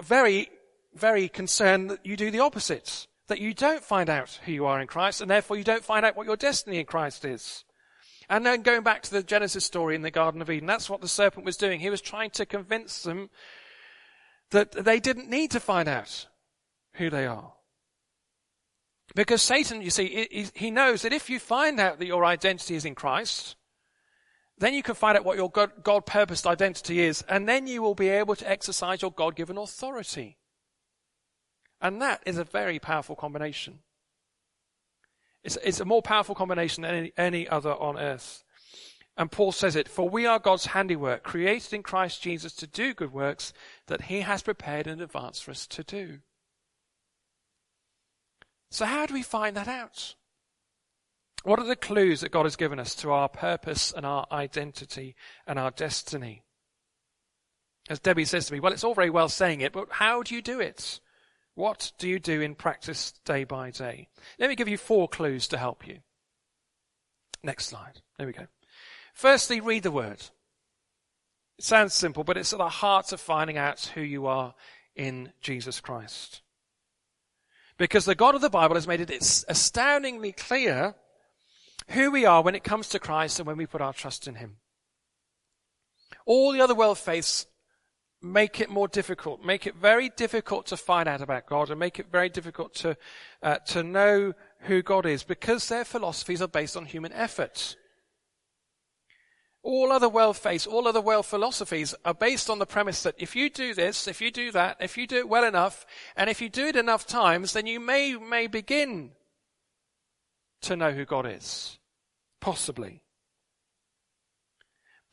very 0.01 0.49
very 0.95 1.27
concerned 1.27 1.89
that 1.89 2.05
you 2.05 2.15
do 2.15 2.31
the 2.31 2.39
opposite. 2.39 3.07
That 3.27 3.39
you 3.39 3.53
don't 3.53 3.83
find 3.83 4.09
out 4.09 4.39
who 4.45 4.51
you 4.51 4.65
are 4.65 4.81
in 4.81 4.87
Christ, 4.87 5.21
and 5.21 5.31
therefore 5.31 5.57
you 5.57 5.63
don't 5.63 5.83
find 5.83 6.05
out 6.05 6.15
what 6.15 6.27
your 6.27 6.35
destiny 6.35 6.79
in 6.79 6.85
Christ 6.85 7.25
is. 7.25 7.63
And 8.33 8.43
then 8.43 8.63
going 8.63 8.81
back 8.81 9.03
to 9.03 9.11
the 9.11 9.21
Genesis 9.21 9.63
story 9.63 9.93
in 9.93 10.01
the 10.01 10.09
Garden 10.09 10.41
of 10.41 10.49
Eden, 10.49 10.65
that's 10.65 10.89
what 10.89 11.01
the 11.01 11.07
serpent 11.07 11.45
was 11.45 11.55
doing. 11.55 11.79
He 11.79 11.91
was 11.91 12.01
trying 12.01 12.31
to 12.31 12.47
convince 12.47 13.03
them 13.03 13.29
that 14.49 14.71
they 14.71 14.99
didn't 14.99 15.29
need 15.29 15.51
to 15.51 15.59
find 15.59 15.87
out 15.87 16.25
who 16.95 17.11
they 17.11 17.27
are. 17.27 17.53
Because 19.13 19.43
Satan, 19.43 19.83
you 19.83 19.91
see, 19.91 20.49
he 20.55 20.71
knows 20.71 21.03
that 21.03 21.13
if 21.13 21.29
you 21.29 21.39
find 21.39 21.79
out 21.79 21.99
that 21.99 22.07
your 22.07 22.25
identity 22.25 22.73
is 22.73 22.85
in 22.85 22.95
Christ, 22.95 23.55
then 24.57 24.73
you 24.73 24.81
can 24.81 24.95
find 24.95 25.15
out 25.15 25.25
what 25.25 25.37
your 25.37 25.51
God 25.51 26.05
purposed 26.07 26.47
identity 26.47 27.01
is, 27.01 27.23
and 27.29 27.47
then 27.47 27.67
you 27.67 27.83
will 27.83 27.93
be 27.93 28.09
able 28.09 28.35
to 28.37 28.49
exercise 28.49 29.03
your 29.03 29.11
God 29.11 29.35
given 29.35 29.59
authority. 29.59 30.39
And 31.79 32.01
that 32.01 32.23
is 32.25 32.39
a 32.39 32.43
very 32.43 32.79
powerful 32.79 33.15
combination. 33.15 33.81
It's, 35.43 35.57
it's 35.63 35.79
a 35.79 35.85
more 35.85 36.01
powerful 36.01 36.35
combination 36.35 36.83
than 36.83 36.95
any, 36.95 37.13
any 37.17 37.47
other 37.47 37.73
on 37.73 37.97
earth. 37.97 38.43
And 39.15 39.31
Paul 39.31 39.51
says 39.51 39.75
it, 39.75 39.87
for 39.87 40.09
we 40.09 40.25
are 40.25 40.39
God's 40.39 40.67
handiwork, 40.67 41.23
created 41.23 41.73
in 41.73 41.83
Christ 41.83 42.21
Jesus 42.21 42.53
to 42.53 42.67
do 42.67 42.93
good 42.93 43.13
works 43.13 43.53
that 43.87 44.03
he 44.03 44.21
has 44.21 44.41
prepared 44.41 44.87
in 44.87 45.01
advance 45.01 45.39
for 45.39 45.51
us 45.51 45.67
to 45.67 45.83
do. 45.83 46.19
So 48.71 48.85
how 48.85 49.05
do 49.05 49.13
we 49.13 49.21
find 49.21 49.55
that 49.55 49.67
out? 49.67 50.15
What 51.43 51.59
are 51.59 51.65
the 51.65 51.75
clues 51.75 52.21
that 52.21 52.31
God 52.31 52.45
has 52.45 52.55
given 52.55 52.79
us 52.79 52.95
to 52.95 53.11
our 53.11 53.29
purpose 53.29 53.91
and 53.95 54.05
our 54.05 54.25
identity 54.31 55.15
and 55.45 55.59
our 55.59 55.69
destiny? 55.69 56.41
As 57.89 57.99
Debbie 57.99 58.25
says 58.25 58.47
to 58.47 58.53
me, 58.53 58.59
well, 58.59 58.71
it's 58.71 58.83
all 58.83 58.95
very 58.95 59.09
well 59.09 59.29
saying 59.29 59.61
it, 59.61 59.73
but 59.73 59.89
how 59.91 60.23
do 60.23 60.33
you 60.33 60.41
do 60.41 60.59
it? 60.59 61.01
What 61.55 61.91
do 61.99 62.07
you 62.07 62.19
do 62.19 62.41
in 62.41 62.55
practice 62.55 63.13
day 63.25 63.43
by 63.43 63.69
day? 63.69 64.09
Let 64.39 64.49
me 64.49 64.55
give 64.55 64.67
you 64.67 64.77
four 64.77 65.07
clues 65.07 65.47
to 65.49 65.57
help 65.57 65.87
you. 65.87 65.99
Next 67.43 67.65
slide. 67.65 68.01
There 68.17 68.27
we 68.27 68.33
go. 68.33 68.47
Firstly, 69.13 69.59
read 69.59 69.83
the 69.83 69.91
word. 69.91 70.21
It 71.59 71.65
sounds 71.65 71.93
simple, 71.93 72.23
but 72.23 72.37
it's 72.37 72.53
at 72.53 72.59
the 72.59 72.69
heart 72.69 73.11
of 73.11 73.21
finding 73.21 73.57
out 73.57 73.91
who 73.93 74.01
you 74.01 74.25
are 74.25 74.55
in 74.95 75.31
Jesus 75.41 75.79
Christ. 75.79 76.41
Because 77.77 78.05
the 78.05 78.15
God 78.15 78.33
of 78.33 78.41
the 78.41 78.49
Bible 78.49 78.75
has 78.75 78.87
made 78.87 79.01
it 79.01 79.11
astoundingly 79.47 80.31
clear 80.31 80.95
who 81.89 82.11
we 82.11 82.25
are 82.25 82.41
when 82.41 82.55
it 82.55 82.63
comes 82.63 82.89
to 82.89 82.99
Christ 82.99 83.39
and 83.39 83.47
when 83.47 83.57
we 83.57 83.65
put 83.65 83.81
our 83.81 83.93
trust 83.93 84.27
in 84.27 84.35
Him. 84.35 84.57
All 86.25 86.51
the 86.51 86.61
other 86.61 86.75
world 86.75 86.97
faiths 86.97 87.45
make 88.23 88.59
it 88.61 88.69
more 88.69 88.87
difficult, 88.87 89.43
make 89.43 89.67
it 89.67 89.75
very 89.75 90.09
difficult 90.09 90.65
to 90.67 90.77
find 90.77 91.09
out 91.09 91.21
about 91.21 91.45
God 91.45 91.69
and 91.69 91.79
make 91.79 91.99
it 91.99 92.07
very 92.11 92.29
difficult 92.29 92.73
to, 92.75 92.97
uh, 93.41 93.57
to 93.67 93.83
know 93.83 94.33
who 94.59 94.81
God 94.81 95.05
is 95.05 95.23
because 95.23 95.67
their 95.67 95.83
philosophies 95.83 96.41
are 96.41 96.47
based 96.47 96.77
on 96.77 96.85
human 96.85 97.11
effort. 97.11 97.75
All 99.61 99.91
other 99.91 100.09
world 100.09 100.37
faiths, 100.37 100.67
all 100.67 100.87
other 100.87 101.01
world 101.01 101.25
philosophies 101.25 101.95
are 102.03 102.13
based 102.13 102.49
on 102.49 102.59
the 102.59 102.65
premise 102.65 103.03
that 103.03 103.15
if 103.17 103.35
you 103.35 103.49
do 103.49 103.73
this, 103.73 104.07
if 104.07 104.19
you 104.19 104.31
do 104.31 104.51
that, 104.51 104.77
if 104.79 104.97
you 104.97 105.07
do 105.07 105.17
it 105.17 105.29
well 105.29 105.45
enough, 105.45 105.85
and 106.15 106.29
if 106.29 106.41
you 106.41 106.49
do 106.49 106.67
it 106.67 106.75
enough 106.75 107.05
times, 107.05 107.53
then 107.53 107.65
you 107.65 107.79
may, 107.79 108.15
may 108.15 108.47
begin 108.47 109.11
to 110.61 110.75
know 110.75 110.91
who 110.91 111.05
God 111.05 111.25
is. 111.25 111.79
Possibly. 112.41 113.03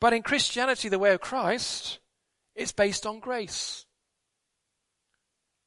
But 0.01 0.13
in 0.13 0.23
Christianity, 0.23 0.89
the 0.89 0.99
way 0.99 1.13
of 1.13 1.21
Christ, 1.21 1.99
it's 2.55 2.71
based 2.71 3.05
on 3.05 3.19
grace. 3.19 3.85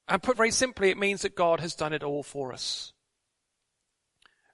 And 0.06 0.22
put 0.22 0.36
very 0.36 0.50
simply, 0.50 0.90
it 0.90 0.98
means 0.98 1.22
that 1.22 1.34
God 1.34 1.60
has 1.60 1.74
done 1.74 1.92
it 1.92 2.02
all 2.02 2.22
for 2.22 2.52
us. 2.52 2.92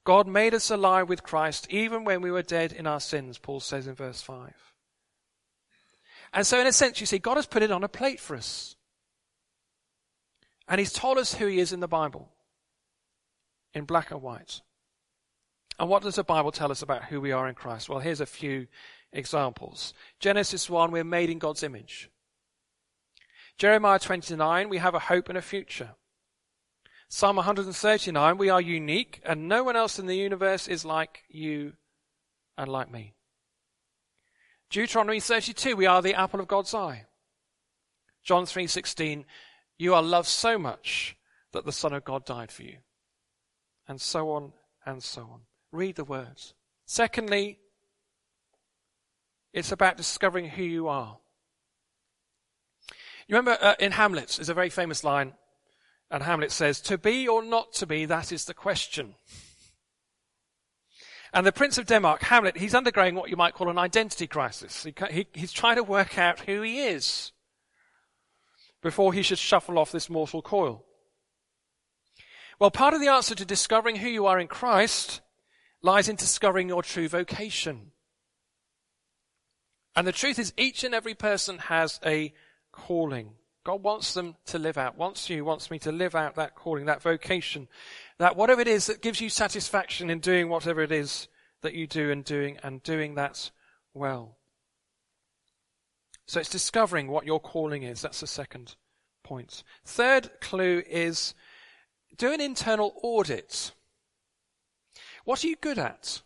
God 0.04 0.26
made 0.26 0.54
us 0.54 0.70
alive 0.70 1.08
with 1.08 1.22
Christ 1.22 1.66
even 1.70 2.04
when 2.04 2.22
we 2.22 2.30
were 2.30 2.42
dead 2.42 2.72
in 2.72 2.86
our 2.86 3.00
sins, 3.00 3.38
Paul 3.38 3.60
says 3.60 3.86
in 3.86 3.94
verse 3.94 4.22
5. 4.22 4.52
And 6.32 6.46
so 6.46 6.60
in 6.60 6.66
a 6.66 6.72
sense, 6.72 7.00
you 7.00 7.06
see, 7.06 7.18
God 7.18 7.36
has 7.36 7.46
put 7.46 7.62
it 7.62 7.72
on 7.72 7.84
a 7.84 7.88
plate 7.88 8.20
for 8.20 8.36
us. 8.36 8.76
And 10.68 10.78
He's 10.78 10.92
told 10.92 11.18
us 11.18 11.34
who 11.34 11.46
He 11.46 11.58
is 11.58 11.72
in 11.72 11.80
the 11.80 11.88
Bible. 11.88 12.30
In 13.74 13.84
black 13.84 14.10
and 14.10 14.22
white. 14.22 14.60
And 15.78 15.88
what 15.88 16.02
does 16.02 16.16
the 16.16 16.24
Bible 16.24 16.52
tell 16.52 16.70
us 16.70 16.82
about 16.82 17.04
who 17.04 17.20
we 17.20 17.32
are 17.32 17.48
in 17.48 17.54
Christ? 17.54 17.88
Well, 17.88 17.98
here's 17.98 18.20
a 18.20 18.26
few 18.26 18.68
examples. 19.12 19.92
Genesis 20.20 20.70
1, 20.70 20.92
we're 20.92 21.04
made 21.04 21.30
in 21.30 21.38
God's 21.38 21.62
image. 21.62 22.10
Jeremiah 23.60 23.98
29, 23.98 24.70
we 24.70 24.78
have 24.78 24.94
a 24.94 24.98
hope 24.98 25.28
and 25.28 25.36
a 25.36 25.42
future. 25.42 25.90
Psalm 27.10 27.36
139, 27.36 28.38
we 28.38 28.48
are 28.48 28.58
unique 28.58 29.20
and 29.22 29.50
no 29.50 29.62
one 29.62 29.76
else 29.76 29.98
in 29.98 30.06
the 30.06 30.16
universe 30.16 30.66
is 30.66 30.86
like 30.86 31.24
you 31.28 31.74
and 32.56 32.72
like 32.72 32.90
me. 32.90 33.12
Deuteronomy 34.70 35.20
32, 35.20 35.76
we 35.76 35.84
are 35.84 36.00
the 36.00 36.14
apple 36.14 36.40
of 36.40 36.48
God's 36.48 36.72
eye. 36.72 37.04
John 38.22 38.46
3:16, 38.46 39.26
you 39.76 39.92
are 39.94 40.02
loved 40.02 40.28
so 40.28 40.56
much 40.58 41.18
that 41.52 41.66
the 41.66 41.70
Son 41.70 41.92
of 41.92 42.02
God 42.02 42.24
died 42.24 42.50
for 42.50 42.62
you. 42.62 42.78
And 43.86 44.00
so 44.00 44.30
on 44.30 44.54
and 44.86 45.02
so 45.02 45.24
on. 45.24 45.42
Read 45.70 45.96
the 45.96 46.04
words. 46.04 46.54
Secondly, 46.86 47.58
it's 49.52 49.70
about 49.70 49.98
discovering 49.98 50.48
who 50.48 50.62
you 50.62 50.88
are. 50.88 51.18
You 53.30 53.36
remember 53.36 53.58
uh, 53.62 53.74
in 53.78 53.92
Hamlet, 53.92 54.34
there's 54.36 54.48
a 54.48 54.54
very 54.54 54.70
famous 54.70 55.04
line, 55.04 55.34
and 56.10 56.24
Hamlet 56.24 56.50
says, 56.50 56.80
To 56.80 56.98
be 56.98 57.28
or 57.28 57.44
not 57.44 57.72
to 57.74 57.86
be, 57.86 58.04
that 58.04 58.32
is 58.32 58.44
the 58.44 58.54
question. 58.54 59.14
And 61.32 61.46
the 61.46 61.52
Prince 61.52 61.78
of 61.78 61.86
Denmark, 61.86 62.22
Hamlet, 62.22 62.56
he's 62.56 62.74
undergoing 62.74 63.14
what 63.14 63.30
you 63.30 63.36
might 63.36 63.54
call 63.54 63.70
an 63.70 63.78
identity 63.78 64.26
crisis. 64.26 64.82
He, 64.82 64.92
he, 65.12 65.26
he's 65.32 65.52
trying 65.52 65.76
to 65.76 65.84
work 65.84 66.18
out 66.18 66.40
who 66.40 66.62
he 66.62 66.80
is 66.80 67.30
before 68.82 69.12
he 69.12 69.22
should 69.22 69.38
shuffle 69.38 69.78
off 69.78 69.92
this 69.92 70.10
mortal 70.10 70.42
coil. 70.42 70.84
Well, 72.58 72.72
part 72.72 72.94
of 72.94 73.00
the 73.00 73.12
answer 73.12 73.36
to 73.36 73.44
discovering 73.44 73.94
who 73.94 74.08
you 74.08 74.26
are 74.26 74.40
in 74.40 74.48
Christ 74.48 75.20
lies 75.82 76.08
in 76.08 76.16
discovering 76.16 76.68
your 76.68 76.82
true 76.82 77.08
vocation. 77.08 77.92
And 79.94 80.04
the 80.04 80.10
truth 80.10 80.40
is, 80.40 80.52
each 80.56 80.82
and 80.82 80.96
every 80.96 81.14
person 81.14 81.58
has 81.58 82.00
a 82.04 82.34
calling. 82.72 83.32
God 83.64 83.82
wants 83.82 84.14
them 84.14 84.36
to 84.46 84.58
live 84.58 84.78
out, 84.78 84.96
wants 84.96 85.28
you, 85.28 85.44
wants 85.44 85.70
me 85.70 85.78
to 85.80 85.92
live 85.92 86.14
out 86.14 86.36
that 86.36 86.54
calling, 86.54 86.86
that 86.86 87.02
vocation, 87.02 87.68
that 88.18 88.36
whatever 88.36 88.60
it 88.60 88.68
is 88.68 88.86
that 88.86 89.02
gives 89.02 89.20
you 89.20 89.28
satisfaction 89.28 90.08
in 90.08 90.20
doing 90.20 90.48
whatever 90.48 90.80
it 90.82 90.92
is 90.92 91.28
that 91.62 91.74
you 91.74 91.86
do 91.86 92.10
and 92.10 92.24
doing 92.24 92.58
and 92.62 92.82
doing 92.82 93.16
that 93.16 93.50
well. 93.92 94.36
So 96.26 96.40
it's 96.40 96.48
discovering 96.48 97.08
what 97.08 97.26
your 97.26 97.40
calling 97.40 97.82
is. 97.82 98.00
That's 98.00 98.20
the 98.20 98.26
second 98.26 98.76
point. 99.22 99.62
Third 99.84 100.30
clue 100.40 100.82
is 100.88 101.34
do 102.16 102.32
an 102.32 102.40
internal 102.40 102.94
audit. 103.02 103.72
What 105.24 105.44
are 105.44 105.48
you 105.48 105.56
good 105.56 105.78
at? 105.78 106.22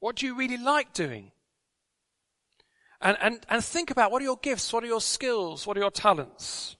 What 0.00 0.16
do 0.16 0.26
you 0.26 0.34
really 0.34 0.58
like 0.58 0.92
doing? 0.92 1.30
And, 3.02 3.18
and, 3.20 3.46
and 3.48 3.64
think 3.64 3.90
about 3.90 4.12
what 4.12 4.22
are 4.22 4.24
your 4.24 4.38
gifts? 4.40 4.72
What 4.72 4.84
are 4.84 4.88
your 4.88 5.00
skills? 5.00 5.66
What 5.66 5.76
are 5.76 5.80
your 5.80 5.90
talents? 5.90 6.76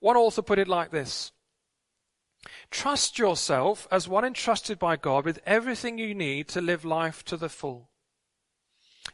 One 0.00 0.16
author 0.16 0.42
put 0.42 0.58
it 0.58 0.68
like 0.68 0.90
this. 0.90 1.32
Trust 2.70 3.18
yourself 3.18 3.88
as 3.90 4.08
one 4.08 4.24
entrusted 4.24 4.78
by 4.78 4.96
God 4.96 5.24
with 5.24 5.40
everything 5.46 5.98
you 5.98 6.14
need 6.14 6.48
to 6.48 6.60
live 6.60 6.84
life 6.84 7.24
to 7.24 7.36
the 7.36 7.48
full. 7.48 7.90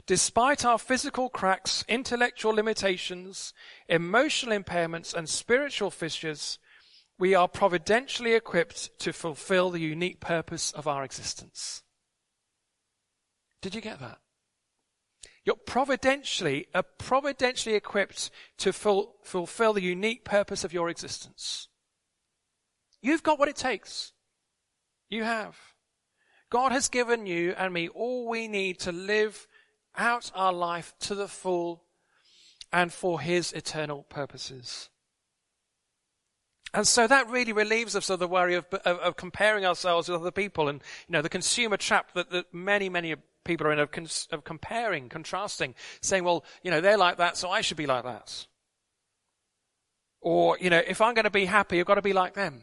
Despite 0.07 0.65
our 0.65 0.79
physical 0.79 1.29
cracks, 1.29 1.85
intellectual 1.89 2.53
limitations, 2.53 3.55
emotional 3.89 4.57
impairments, 4.57 5.15
and 5.15 5.29
spiritual 5.29 5.91
fissures, 5.91 6.59
we 7.19 7.35
are 7.35 7.49
providentially 7.49 8.35
equipped 8.35 8.99
to 9.01 9.13
fulfill 9.13 9.71
the 9.71 9.81
unique 9.81 10.21
purpose 10.21 10.71
of 10.73 10.87
our 10.87 11.03
existence. 11.03 11.83
Did 13.63 13.75
you 13.75 13.81
get 13.81 14.01
that? 14.01 14.19
You're 15.47 15.55
providentially, 15.55 16.67
are 16.75 16.83
providentially 16.83 17.77
equipped 17.77 18.33
to 18.59 18.73
ful- 18.73 19.15
fulfill 19.23 19.75
the 19.75 19.81
unique 19.81 20.25
purpose 20.25 20.65
of 20.65 20.73
your 20.73 20.91
existence. 20.91 21.69
You've 23.01 23.23
got 23.23 23.39
what 23.39 23.49
it 23.49 23.55
takes. 23.55 24.13
You 25.09 25.23
have. 25.23 25.57
God 26.51 26.73
has 26.73 26.89
given 26.89 27.27
you 27.27 27.55
and 27.57 27.73
me 27.73 27.87
all 27.87 28.29
we 28.29 28.49
need 28.49 28.81
to 28.81 28.93
live 28.93 29.47
out 29.97 30.33
our 30.35 30.53
life 30.53 30.95
to 31.01 31.15
the 31.15 31.29
full 31.29 31.85
and 32.73 32.93
for 32.93 33.21
His 33.21 33.53
eternal 33.53 34.03
purposes. 34.03 34.91
And 36.75 36.89
so 36.89 37.07
that 37.07 37.31
really 37.31 37.53
relieves 37.53 37.95
us 37.95 38.11
of 38.11 38.19
the 38.19 38.27
worry 38.27 38.55
of, 38.57 38.67
of, 38.85 38.99
of, 38.99 39.17
comparing 39.17 39.65
ourselves 39.65 40.09
with 40.09 40.21
other 40.21 40.33
people 40.33 40.69
and, 40.69 40.83
you 41.07 41.13
know, 41.13 41.23
the 41.23 41.29
consumer 41.29 41.77
trap 41.77 42.13
that, 42.15 42.31
that 42.31 42.53
many, 42.53 42.89
many 42.89 43.15
people 43.47 43.67
are 43.67 43.73
in 43.73 43.79
of, 43.79 43.91
cons- 43.91 44.29
of 44.31 44.45
comparing, 44.45 45.09
contrasting, 45.09 45.75
saying, 46.03 46.25
well, 46.25 46.45
you 46.63 46.71
know, 46.71 46.81
they're 46.81 46.99
like 46.99 47.17
that, 47.17 47.37
so 47.37 47.49
I 47.49 47.63
should 47.63 47.79
be 47.79 47.87
like 47.87 48.05
that. 48.05 48.47
Or, 50.21 50.59
you 50.61 50.69
know, 50.71 50.83
if 50.87 51.01
I'm 51.01 51.15
going 51.15 51.25
to 51.25 51.31
be 51.31 51.47
happy, 51.47 51.81
I've 51.81 51.87
got 51.87 51.95
to 51.95 52.03
be 52.03 52.13
like 52.13 52.35
them. 52.35 52.63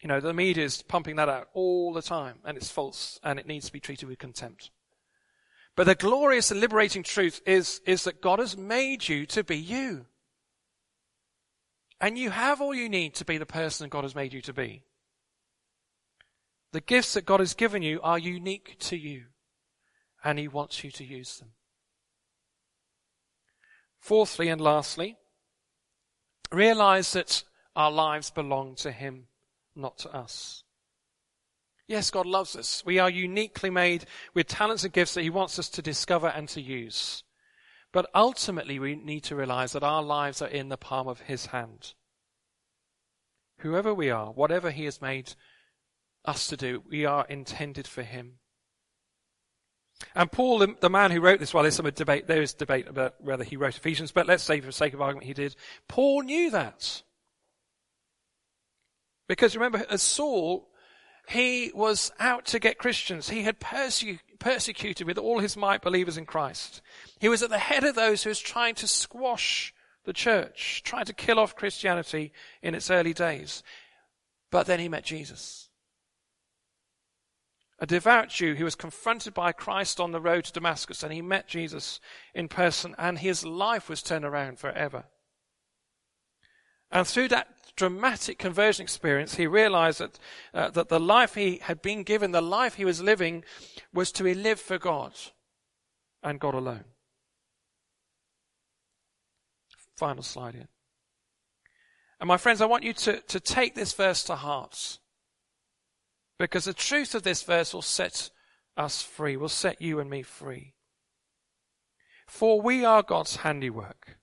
You 0.00 0.08
know, 0.08 0.20
the 0.20 0.32
media 0.32 0.64
is 0.64 0.82
pumping 0.82 1.16
that 1.16 1.28
out 1.28 1.48
all 1.54 1.92
the 1.92 2.02
time, 2.02 2.38
and 2.44 2.56
it's 2.56 2.70
false, 2.70 3.18
and 3.22 3.38
it 3.38 3.46
needs 3.46 3.66
to 3.66 3.72
be 3.72 3.80
treated 3.80 4.08
with 4.08 4.18
contempt. 4.18 4.70
But 5.76 5.84
the 5.84 5.94
glorious 5.94 6.50
and 6.50 6.60
liberating 6.60 7.04
truth 7.04 7.40
is, 7.46 7.80
is 7.86 8.04
that 8.04 8.20
God 8.20 8.40
has 8.40 8.56
made 8.56 9.08
you 9.08 9.26
to 9.26 9.44
be 9.44 9.56
you. 9.56 10.06
And 12.00 12.18
you 12.18 12.30
have 12.30 12.60
all 12.60 12.74
you 12.74 12.88
need 12.88 13.14
to 13.14 13.24
be 13.24 13.38
the 13.38 13.46
person 13.46 13.88
God 13.88 14.04
has 14.04 14.14
made 14.14 14.32
you 14.32 14.40
to 14.42 14.52
be. 14.52 14.82
The 16.72 16.80
gifts 16.80 17.14
that 17.14 17.24
God 17.24 17.40
has 17.40 17.54
given 17.54 17.82
you 17.82 18.00
are 18.02 18.18
unique 18.18 18.76
to 18.80 18.96
you, 18.96 19.24
and 20.22 20.38
He 20.38 20.48
wants 20.48 20.84
you 20.84 20.90
to 20.90 21.04
use 21.04 21.38
them. 21.38 21.52
Fourthly 23.98 24.48
and 24.48 24.60
lastly, 24.60 25.16
realize 26.52 27.12
that 27.12 27.42
our 27.74 27.90
lives 27.90 28.30
belong 28.30 28.74
to 28.76 28.92
Him, 28.92 29.28
not 29.74 29.98
to 29.98 30.10
us. 30.10 30.62
Yes, 31.86 32.10
God 32.10 32.26
loves 32.26 32.54
us. 32.54 32.82
We 32.84 32.98
are 32.98 33.08
uniquely 33.08 33.70
made 33.70 34.04
with 34.34 34.46
talents 34.46 34.84
and 34.84 34.92
gifts 34.92 35.14
that 35.14 35.22
He 35.22 35.30
wants 35.30 35.58
us 35.58 35.70
to 35.70 35.80
discover 35.80 36.28
and 36.28 36.46
to 36.50 36.60
use. 36.60 37.24
But 37.92 38.10
ultimately, 38.14 38.78
we 38.78 38.94
need 38.94 39.24
to 39.24 39.36
realize 39.36 39.72
that 39.72 39.82
our 39.82 40.02
lives 40.02 40.42
are 40.42 40.48
in 40.48 40.68
the 40.68 40.76
palm 40.76 41.08
of 41.08 41.22
His 41.22 41.46
hand. 41.46 41.94
Whoever 43.60 43.94
we 43.94 44.10
are, 44.10 44.32
whatever 44.32 44.70
He 44.70 44.84
has 44.84 45.00
made 45.00 45.34
us 46.24 46.46
to 46.48 46.56
do. 46.56 46.82
We 46.88 47.06
are 47.06 47.26
intended 47.28 47.86
for 47.86 48.02
him. 48.02 48.38
And 50.14 50.30
Paul, 50.30 50.64
the, 50.80 50.90
man 50.90 51.10
who 51.10 51.20
wrote 51.20 51.40
this, 51.40 51.52
well, 51.52 51.64
there's 51.64 51.74
some 51.74 51.90
debate, 51.90 52.28
there 52.28 52.42
is 52.42 52.54
debate 52.54 52.86
about 52.86 53.14
whether 53.20 53.44
he 53.44 53.56
wrote 53.56 53.76
Ephesians, 53.76 54.12
but 54.12 54.26
let's 54.26 54.44
say 54.44 54.60
for 54.60 54.66
the 54.66 54.72
sake 54.72 54.94
of 54.94 55.00
argument 55.00 55.26
he 55.26 55.34
did. 55.34 55.56
Paul 55.88 56.22
knew 56.22 56.50
that. 56.50 57.02
Because 59.28 59.56
remember, 59.56 59.84
as 59.90 60.02
Saul, 60.02 60.68
he 61.28 61.72
was 61.74 62.12
out 62.20 62.46
to 62.46 62.60
get 62.60 62.78
Christians. 62.78 63.28
He 63.28 63.42
had 63.42 63.58
persecu- 63.58 64.20
persecuted 64.38 65.06
with 65.06 65.18
all 65.18 65.40
his 65.40 65.56
might 65.56 65.82
believers 65.82 66.16
in 66.16 66.26
Christ. 66.26 66.80
He 67.18 67.28
was 67.28 67.42
at 67.42 67.50
the 67.50 67.58
head 67.58 67.84
of 67.84 67.96
those 67.96 68.22
who 68.22 68.30
was 68.30 68.38
trying 68.38 68.76
to 68.76 68.88
squash 68.88 69.74
the 70.04 70.12
church, 70.12 70.82
trying 70.84 71.04
to 71.06 71.12
kill 71.12 71.38
off 71.38 71.56
Christianity 71.56 72.32
in 72.62 72.74
its 72.74 72.90
early 72.90 73.12
days. 73.12 73.62
But 74.50 74.66
then 74.66 74.80
he 74.80 74.88
met 74.88 75.04
Jesus 75.04 75.67
a 77.78 77.86
devout 77.86 78.28
Jew 78.28 78.56
who 78.56 78.64
was 78.64 78.74
confronted 78.74 79.34
by 79.34 79.52
Christ 79.52 80.00
on 80.00 80.12
the 80.12 80.20
road 80.20 80.44
to 80.44 80.52
Damascus 80.52 81.02
and 81.02 81.12
he 81.12 81.22
met 81.22 81.46
Jesus 81.46 82.00
in 82.34 82.48
person 82.48 82.94
and 82.98 83.18
his 83.18 83.44
life 83.44 83.88
was 83.88 84.02
turned 84.02 84.24
around 84.24 84.58
forever. 84.58 85.04
And 86.90 87.06
through 87.06 87.28
that 87.28 87.48
dramatic 87.76 88.38
conversion 88.38 88.82
experience, 88.82 89.36
he 89.36 89.46
realized 89.46 90.00
that, 90.00 90.18
uh, 90.52 90.70
that 90.70 90.88
the 90.88 90.98
life 90.98 91.34
he 91.34 91.58
had 91.62 91.80
been 91.80 92.02
given, 92.02 92.32
the 92.32 92.40
life 92.40 92.74
he 92.74 92.84
was 92.84 93.00
living, 93.00 93.44
was 93.92 94.10
to 94.12 94.24
be 94.24 94.34
lived 94.34 94.60
for 94.60 94.78
God 94.78 95.12
and 96.22 96.40
God 96.40 96.54
alone. 96.54 96.84
Final 99.96 100.22
slide 100.22 100.54
here. 100.54 100.68
And 102.20 102.26
my 102.26 102.36
friends, 102.36 102.60
I 102.60 102.66
want 102.66 102.82
you 102.82 102.92
to, 102.94 103.20
to 103.20 103.38
take 103.38 103.74
this 103.74 103.92
verse 103.92 104.24
to 104.24 104.34
heart. 104.34 104.98
Because 106.38 106.64
the 106.64 106.72
truth 106.72 107.14
of 107.14 107.24
this 107.24 107.42
verse 107.42 107.74
will 107.74 107.82
set 107.82 108.30
us 108.76 109.02
free, 109.02 109.36
will 109.36 109.48
set 109.48 109.82
you 109.82 109.98
and 109.98 110.08
me 110.08 110.22
free. 110.22 110.74
For 112.26 112.60
we 112.60 112.84
are 112.84 113.02
God's 113.02 113.36
handiwork, 113.36 114.18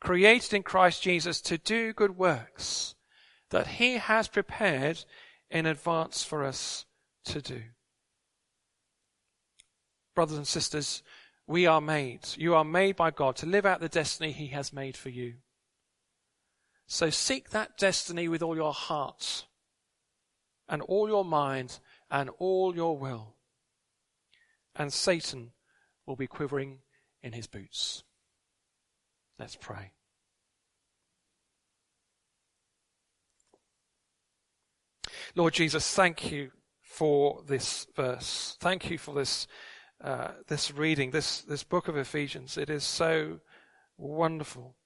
created 0.00 0.54
in 0.54 0.62
Christ 0.62 1.02
Jesus 1.02 1.40
to 1.42 1.58
do 1.58 1.92
good 1.92 2.16
works 2.16 2.94
that 3.50 3.66
he 3.66 3.94
has 3.98 4.28
prepared 4.28 5.04
in 5.50 5.66
advance 5.66 6.24
for 6.24 6.44
us 6.44 6.86
to 7.26 7.42
do. 7.42 7.62
Brothers 10.14 10.38
and 10.38 10.46
sisters, 10.46 11.02
we 11.46 11.66
are 11.66 11.80
made, 11.80 12.20
you 12.36 12.54
are 12.54 12.64
made 12.64 12.96
by 12.96 13.10
God 13.10 13.36
to 13.36 13.46
live 13.46 13.66
out 13.66 13.80
the 13.80 13.88
destiny 13.88 14.32
he 14.32 14.48
has 14.48 14.72
made 14.72 14.96
for 14.96 15.10
you. 15.10 15.34
So 16.86 17.10
seek 17.10 17.50
that 17.50 17.76
destiny 17.76 18.26
with 18.28 18.42
all 18.42 18.56
your 18.56 18.72
heart 18.72 19.44
and 20.68 20.82
all 20.82 21.08
your 21.08 21.24
mind 21.24 21.78
and 22.10 22.30
all 22.38 22.74
your 22.74 22.96
will. 22.96 23.34
And 24.74 24.92
Satan 24.92 25.52
will 26.04 26.16
be 26.16 26.26
quivering 26.26 26.78
in 27.22 27.32
his 27.32 27.46
boots. 27.46 28.04
Let's 29.38 29.56
pray. 29.56 29.92
Lord 35.34 35.52
Jesus, 35.52 35.92
thank 35.92 36.30
you 36.30 36.50
for 36.82 37.42
this 37.46 37.86
verse. 37.94 38.56
Thank 38.60 38.90
you 38.90 38.96
for 38.96 39.14
this 39.14 39.46
uh, 40.02 40.28
this 40.46 40.72
reading, 40.72 41.10
this 41.10 41.42
this 41.42 41.64
book 41.64 41.88
of 41.88 41.96
Ephesians. 41.96 42.56
It 42.56 42.70
is 42.70 42.84
so 42.84 43.40
wonderful, 43.98 44.76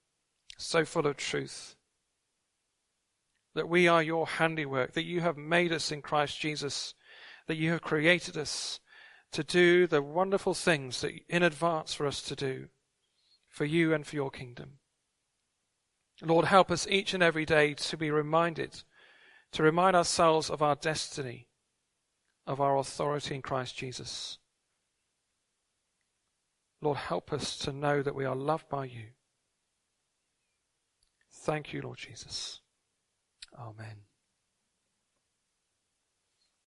so 0.57 0.85
full 0.85 1.07
of 1.07 1.17
truth 1.17 1.77
that 3.55 3.69
we 3.69 3.89
are 3.89 4.03
your 4.03 4.27
handiwork, 4.27 4.93
that 4.93 5.05
you 5.05 5.21
have 5.21 5.37
made 5.37 5.73
us 5.73 5.91
in 5.91 6.03
Christ 6.03 6.39
Jesus, 6.41 6.95
that 7.47 7.57
you 7.57 7.71
have 7.71 7.83
created 7.83 8.37
us 8.37 8.81
to 9.33 9.45
do 9.45 9.87
the 9.87 10.03
wonderful 10.03 10.55
things 10.55 11.01
that 11.01 11.13
in 11.29 11.43
advance 11.43 11.95
for 11.95 12.07
us 12.07 12.23
to 12.23 12.37
do 12.37 12.69
for 13.49 13.65
you 13.65 13.93
and 13.93 14.07
for 14.07 14.17
your 14.17 14.31
kingdom. 14.31 14.79
Lord, 16.23 16.47
help 16.47 16.71
us 16.71 16.87
each 16.89 17.15
and 17.15 17.23
every 17.23 17.45
day 17.45 17.75
to 17.75 17.97
be 17.97 18.11
reminded, 18.11 18.83
to 19.53 19.63
remind 19.63 19.97
ourselves 19.97 20.51
of 20.51 20.63
our 20.63 20.77
destiny, 20.77 21.49
of 22.47 22.61
our 22.61 22.77
authority 22.77 23.35
in 23.35 23.43
Christ 23.43 23.77
Jesus. 23.77 24.39
Lord, 26.83 26.99
help 26.99 27.33
us 27.33 27.57
to 27.59 27.73
know 27.73 28.03
that 28.03 28.15
we 28.15 28.25
are 28.25 28.37
loved 28.37 28.69
by 28.69 28.85
you. 28.85 29.09
Thank 31.31 31.73
you, 31.73 31.83
Lord 31.83 31.99
Jesus. 31.99 32.60
Amen. 33.59 34.10